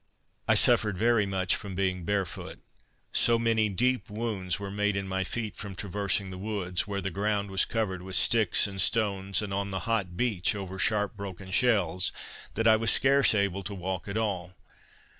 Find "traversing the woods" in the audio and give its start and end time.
5.75-6.87